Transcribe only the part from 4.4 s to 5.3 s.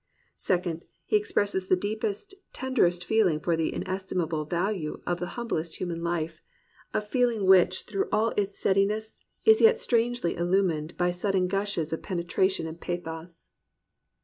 value of the